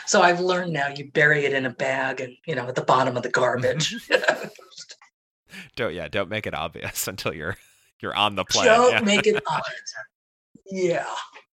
[0.05, 2.83] So I've learned now you bury it in a bag and you know at the
[2.83, 3.95] bottom of the garbage.
[5.75, 7.57] don't yeah, don't make it obvious until you're
[8.01, 8.65] you're on the plane.
[8.65, 9.01] Don't yeah.
[9.01, 9.93] make it obvious.
[10.65, 11.05] Yeah.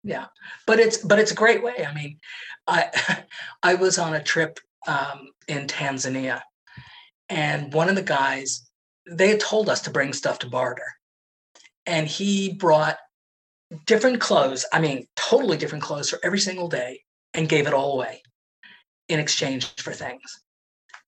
[0.05, 0.27] Yeah.
[0.67, 1.87] But it's but it's a great way.
[1.87, 2.19] I mean,
[2.67, 3.25] I
[3.63, 6.41] I was on a trip um, in Tanzania
[7.29, 8.69] and one of the guys
[9.11, 10.87] they had told us to bring stuff to barter.
[11.87, 12.99] And he brought
[13.87, 17.01] different clothes, I mean, totally different clothes for every single day
[17.35, 18.23] and gave it all away
[19.09, 20.23] in exchange for things.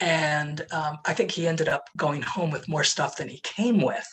[0.01, 3.81] And um, I think he ended up going home with more stuff than he came
[3.81, 4.07] with.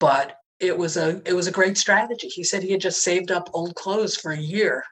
[0.00, 2.28] But it was a it was a great strategy.
[2.28, 4.84] He said he had just saved up old clothes for a year,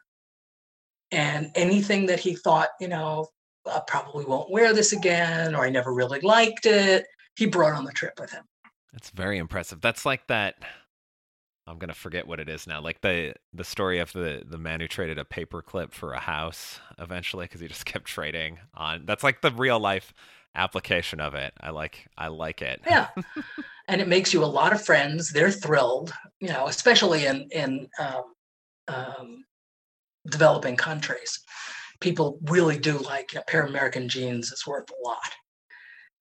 [1.10, 3.26] and anything that he thought, you know,
[3.68, 7.84] I probably won't wear this again, or I never really liked it, he brought on
[7.84, 8.44] the trip with him.
[8.92, 9.80] That's very impressive.
[9.80, 10.56] That's like that
[11.66, 12.80] I'm gonna forget what it is now.
[12.80, 16.78] Like the the story of the the man who traded a paperclip for a house
[16.98, 19.04] eventually because he just kept trading on.
[19.04, 20.14] That's like the real life
[20.54, 21.52] application of it.
[21.60, 22.80] I like I like it.
[22.86, 23.08] Yeah,
[23.88, 25.32] and it makes you a lot of friends.
[25.32, 28.22] They're thrilled, you know, especially in in um,
[28.86, 29.44] um,
[30.30, 31.40] developing countries.
[32.00, 35.32] People really do like a pair of American jeans is worth a lot,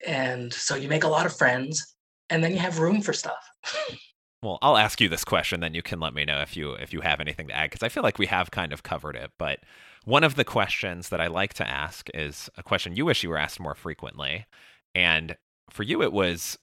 [0.06, 1.96] and so you make a lot of friends,
[2.30, 3.50] and then you have room for stuff.
[4.46, 6.94] Well, I'll ask you this question, then you can let me know if you if
[6.94, 9.32] you have anything to add because I feel like we have kind of covered it.
[9.40, 9.62] But
[10.04, 13.32] one of the questions that I like to ask is a question you wish you
[13.32, 14.46] were asked more frequently,
[14.94, 15.36] and
[15.72, 16.60] for you it was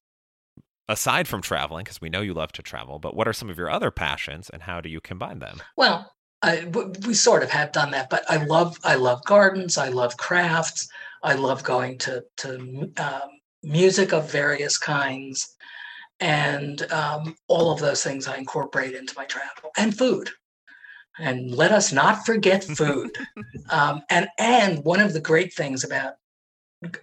[0.88, 3.59] aside from traveling because we know you love to travel, but what are some of
[3.59, 5.61] your other passions and how do you combine them?
[5.77, 6.12] Well,
[6.43, 6.65] I,
[7.07, 9.79] we sort of have done that, but I love I love gardens.
[9.79, 10.89] I love crafts.
[11.23, 13.31] I love going to to um,
[13.63, 15.57] music of various kinds
[16.19, 20.31] and um, all of those things I incorporate into my travel and food.
[21.19, 23.11] And let us not forget food.
[23.71, 26.15] um, and and one of the great things about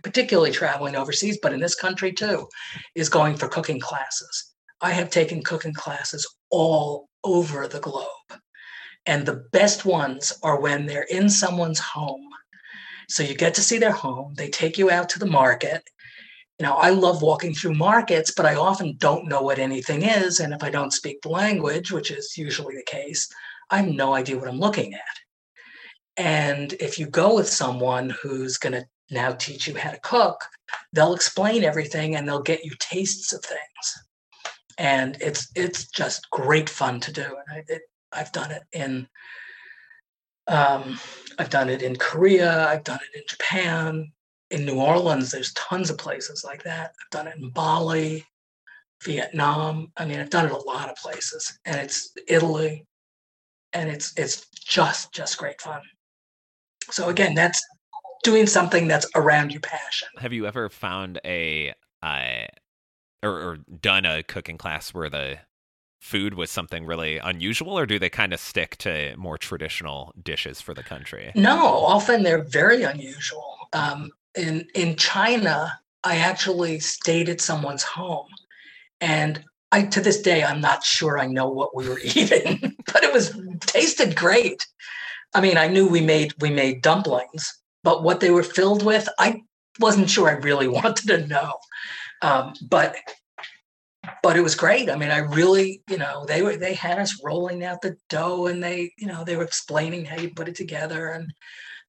[0.04, 2.48] particularly traveling overseas, but in this country too,
[2.96, 4.54] is going for cooking classes.
[4.82, 8.08] I have taken cooking classes all over the globe.
[9.10, 12.30] And the best ones are when they're in someone's home.
[13.10, 15.82] So you get to see their home, they take you out to the market,
[16.60, 20.40] you know, I love walking through markets, but I often don't know what anything is.
[20.40, 23.28] And if I don't speak the language, which is usually the case,
[23.72, 25.02] I have no idea what I'm looking at.
[26.18, 30.40] And if you go with someone who's going to now teach you how to cook,
[30.94, 34.04] they'll explain everything and they'll get you tastes of things.
[34.78, 37.24] And it's it's just great fun to do.
[37.24, 39.08] And it, I've done it in
[40.48, 41.00] um,
[41.38, 42.68] I've done it in Korea.
[42.68, 44.12] I've done it in Japan
[44.52, 46.94] in New Orleans, there's tons of places like that.
[47.00, 48.26] I've done it in Bali,
[49.04, 49.92] Vietnam.
[49.98, 52.86] I mean, I've done it a lot of places, and it's Italy,
[53.74, 55.82] and it's it's just just great fun.
[56.90, 57.64] So again, that's
[58.24, 60.08] doing something that's around your passion.
[60.18, 62.46] Have you ever found a uh,
[63.22, 65.38] or, or done a cooking class where the
[66.00, 70.62] food was something really unusual, or do they kind of stick to more traditional dishes
[70.62, 71.32] for the country?
[71.36, 73.56] No, often they're very unusual.
[73.74, 78.28] Um, in in China, I actually stayed at someone's home,
[79.02, 83.04] and I to this day I'm not sure I know what we were eating, but
[83.04, 84.66] it was tasted great.
[85.36, 89.08] I mean, I knew we made we made dumplings, but what they were filled with,
[89.20, 89.42] I
[89.80, 91.54] wasn't sure I really wanted to know.
[92.22, 92.96] Um, but
[94.24, 94.90] but it was great.
[94.90, 98.48] I mean, I really, you know, they were they had us rolling out the dough
[98.48, 101.32] and they, you know, they were explaining how you put it together and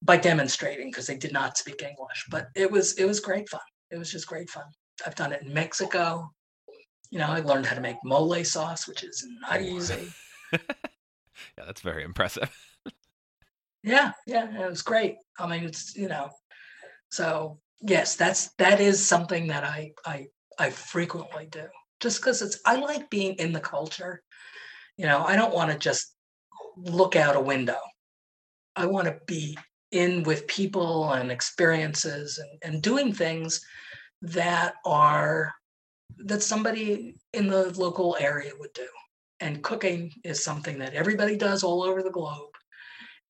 [0.03, 2.27] by demonstrating because they did not speak English.
[2.31, 3.61] But it was it was great fun.
[3.91, 4.65] It was just great fun.
[5.07, 6.31] I've done it in Mexico.
[7.11, 10.13] You know, I learned how to make mole sauce, which is not easy.
[10.53, 12.51] yeah, that's very impressive.
[13.83, 15.17] yeah, yeah, it was great.
[15.39, 16.31] I mean, it's you know,
[17.11, 21.67] so yes, that's that is something that I I I frequently do.
[22.01, 24.23] Just because it's I like being in the culture.
[24.97, 26.15] You know, I don't want to just
[26.77, 27.79] look out a window.
[28.77, 29.57] I want to be
[29.93, 33.61] in with people and experiences and, and doing things
[34.23, 35.53] that are
[36.19, 38.87] that somebody in the local area would do
[39.41, 42.51] and cooking is something that everybody does all over the globe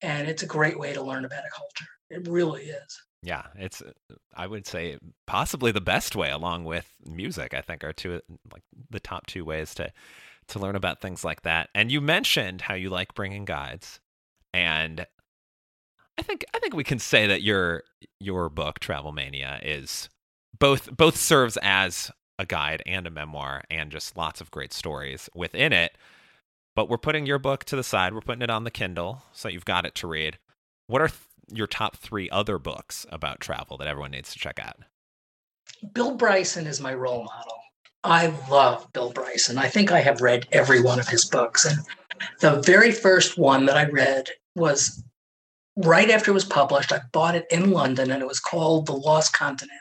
[0.02, 3.82] and it's a great way to learn about a culture it really is Yeah, it's
[3.82, 3.92] uh,
[4.34, 7.52] I would say possibly the best way along with music.
[7.54, 9.92] I think are two uh, like the top two ways to
[10.48, 11.68] to learn about things like that.
[11.74, 14.00] And you mentioned how you like bringing guides.
[14.52, 15.06] And
[16.18, 17.84] I think I think we can say that your
[18.18, 20.08] your book Travel Mania is
[20.58, 25.28] both both serves as a guide and a memoir and just lots of great stories
[25.34, 25.96] within it.
[26.74, 28.14] But we're putting your book to the side.
[28.14, 30.38] We're putting it on the Kindle so you've got it to read.
[30.86, 31.20] What are th-
[31.52, 34.76] your top three other books about travel that everyone needs to check out?
[35.92, 37.58] Bill Bryson is my role model.
[38.02, 39.58] I love Bill Bryson.
[39.58, 41.66] I think I have read every one of his books.
[41.66, 41.78] And
[42.40, 45.02] the very first one that I read was
[45.76, 46.92] right after it was published.
[46.92, 49.80] I bought it in London and it was called The Lost Continent.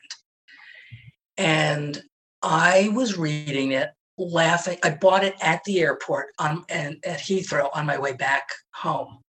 [1.38, 2.02] And
[2.42, 4.78] I was reading it, laughing.
[4.84, 9.20] I bought it at the airport on, and at Heathrow on my way back home.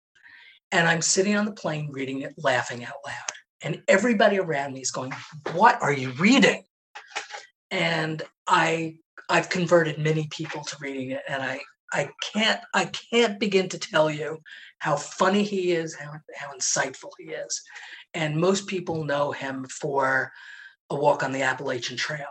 [0.73, 3.15] And I'm sitting on the plane reading it, laughing out loud.
[3.63, 5.13] And everybody around me is going,
[5.53, 6.65] What are you reading?
[7.71, 8.97] And I
[9.29, 11.23] I've converted many people to reading it.
[11.29, 11.61] And I
[11.93, 14.39] I can't I can't begin to tell you
[14.79, 17.63] how funny he is, how, how insightful he is.
[18.15, 20.33] And most people know him for
[20.89, 22.27] a walk on the Appalachian Trail,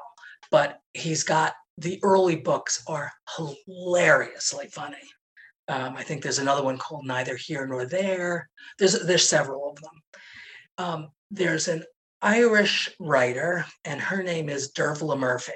[0.51, 4.97] but he's got the early books are hilariously funny.
[5.69, 8.49] Um, I think there's another one called Neither Here Nor There.
[8.79, 10.01] There's there's several of them.
[10.79, 11.83] Um, there's an
[12.23, 15.53] Irish writer, and her name is Dervla Murphy.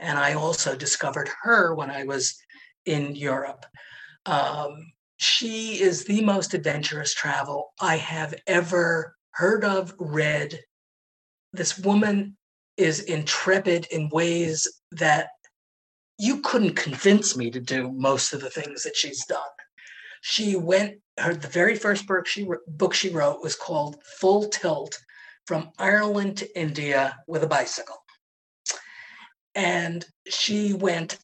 [0.00, 2.36] And I also discovered her when I was
[2.84, 3.64] in Europe.
[4.26, 10.58] Um, she is the most adventurous travel I have ever heard of, read.
[11.52, 12.36] This woman
[12.76, 15.28] is intrepid in ways that
[16.22, 19.40] you couldn't convince me to do most of the things that she's done.
[20.20, 24.96] She went her the very first book she book she wrote was called Full Tilt
[25.48, 27.96] from Ireland to India with a bicycle.
[29.56, 31.18] And she went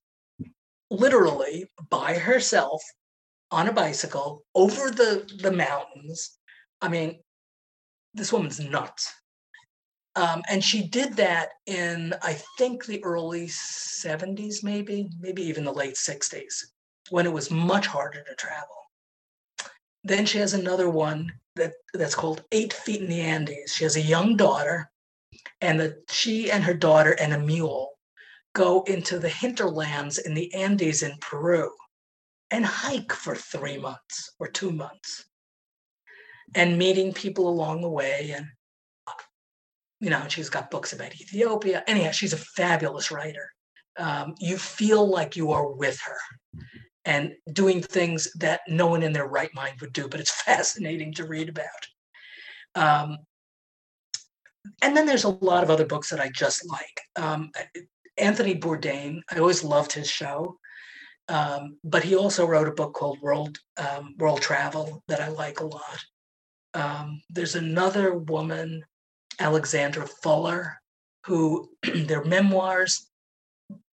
[0.90, 2.82] literally by herself
[3.52, 6.36] on a bicycle over the the mountains.
[6.82, 7.20] I mean,
[8.14, 9.12] this woman's nuts.
[10.18, 15.72] Um, and she did that in, I think, the early 70s, maybe, maybe even the
[15.72, 16.64] late 60s,
[17.10, 18.74] when it was much harder to travel.
[20.02, 23.72] Then she has another one that, that's called Eight Feet in the Andes.
[23.72, 24.90] She has a young daughter,
[25.60, 27.90] and the, she and her daughter and a mule
[28.56, 31.70] go into the hinterlands in the Andes in Peru
[32.50, 35.26] and hike for three months or two months
[36.56, 38.46] and meeting people along the way and
[40.00, 41.82] you know, she's got books about Ethiopia.
[41.86, 43.50] Anyhow, she's a fabulous writer.
[43.98, 46.62] Um, you feel like you are with her
[47.04, 51.12] and doing things that no one in their right mind would do, but it's fascinating
[51.14, 51.66] to read about.
[52.74, 53.18] Um,
[54.82, 57.00] and then there's a lot of other books that I just like.
[57.16, 57.50] Um,
[58.16, 60.58] Anthony Bourdain, I always loved his show,
[61.28, 65.60] um, but he also wrote a book called World um, World Travel that I like
[65.60, 66.04] a lot.
[66.74, 68.84] Um, there's another woman
[69.38, 70.80] Alexandra Fuller,
[71.26, 73.08] who they're memoirs,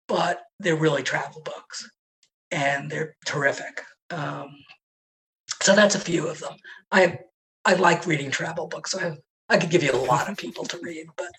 [0.07, 1.87] but they're really travel books
[2.51, 3.81] and they're terrific.
[4.11, 4.49] Um,
[5.61, 6.55] so that's a few of them.
[6.91, 7.19] I
[7.65, 8.91] I like reading travel books.
[8.91, 9.17] So I
[9.53, 11.31] I could give you a lot of people to read, but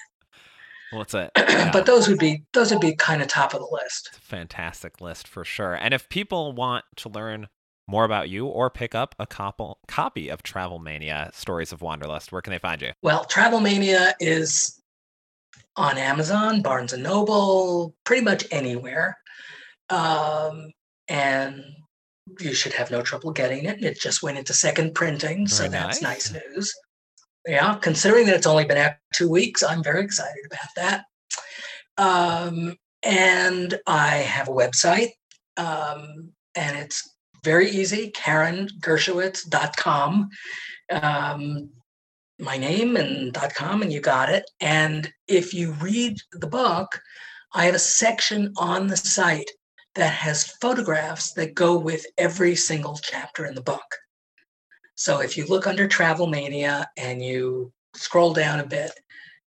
[0.93, 1.31] what's it?
[1.57, 1.71] Yeah.
[1.73, 4.11] but those would be those would be kind of top of the list.
[4.21, 5.75] fantastic list for sure.
[5.75, 7.49] And if people want to learn
[7.89, 12.33] more about you or pick up a cop- copy of Travel Mania Stories of Wanderlust,
[12.33, 12.93] where can they find you?
[13.03, 14.81] Well, Travel Mania is
[15.77, 19.17] on Amazon, Barnes and Noble, pretty much anywhere.
[19.91, 20.73] Um,
[21.09, 21.63] and
[22.41, 23.85] you should have no trouble getting it.
[23.85, 26.75] It just went into second printing, so that's nice news.
[27.47, 31.05] Yeah, considering that it's only been out two weeks, I'm very excited about that.
[31.99, 32.75] Um,
[33.05, 35.11] and I have a website,
[35.57, 37.16] um, and it's
[37.47, 40.29] very easy, karengershowitz.com.
[40.91, 41.71] Um,
[42.41, 44.51] my name and .com and you got it.
[44.61, 47.01] And if you read the book,
[47.55, 49.49] I have a section on the site
[49.95, 53.95] that has photographs that go with every single chapter in the book.
[54.97, 58.91] So if you look under Travel Mania and you scroll down a bit,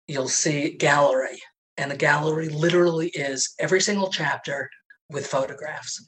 [0.07, 1.41] you'll see gallery.
[1.75, 4.69] And the gallery literally is every single chapter
[5.09, 6.01] with photographs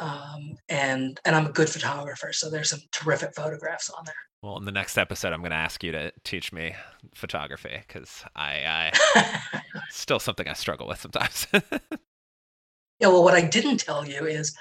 [0.00, 4.14] um, and and I'm a good photographer, so there's some terrific photographs on there.
[4.42, 6.74] Well, in the next episode, I'm going to ask you to teach me
[7.12, 11.48] photography because I, I still something I struggle with sometimes.
[11.52, 14.56] yeah, well, what I didn't tell you is,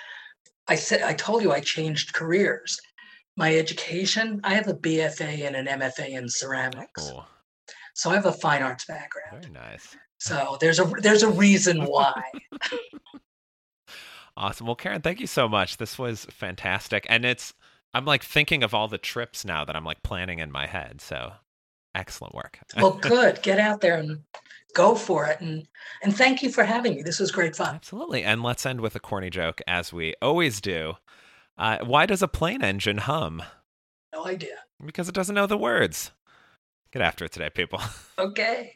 [0.68, 2.80] I said I told you I changed careers.
[3.36, 7.12] My education, I have a BFA and an MFA in ceramics.
[7.14, 7.26] Oh.
[7.94, 9.44] So I have a fine arts background.
[9.44, 9.96] Very nice.
[10.20, 12.24] So there's a there's a reason why.
[14.38, 14.68] awesome.
[14.68, 15.78] Well, Karen, thank you so much.
[15.78, 17.54] This was fantastic, and it's
[17.94, 21.02] I'm like thinking of all the trips now that I'm like planning in my head.
[21.02, 21.34] So
[21.96, 22.60] excellent work.
[22.78, 23.42] well, good.
[23.42, 24.22] Get out there and
[24.74, 25.42] go for it.
[25.42, 25.68] And
[26.04, 27.02] and thank you for having me.
[27.02, 27.76] This was great fun.
[27.76, 28.24] Absolutely.
[28.24, 30.94] And let's end with a corny joke, as we always do.
[31.58, 33.42] Uh, why does a plane engine hum?
[34.14, 34.58] No idea.
[34.86, 36.12] Because it doesn't know the words.
[36.92, 37.82] Get after it today, people.
[38.20, 38.76] Okay.